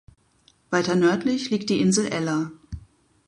Weiter 0.71 0.95
nördlich 0.95 1.51
liegt 1.51 1.69
die 1.69 1.79
Insel 1.79 2.07
Eller. 2.07 2.51